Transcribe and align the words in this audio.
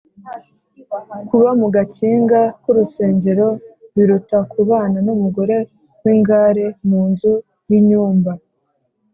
kuba 1.27 1.49
mu 1.59 1.67
gakinga 1.75 2.41
k’urusenge, 2.61 3.29
biruta 3.95 4.39
kubana 4.51 4.97
n’umugore 5.05 5.57
w’ingare 6.03 6.65
mu 6.89 7.01
nzu 7.09 7.33
y’inyumba 7.69 8.31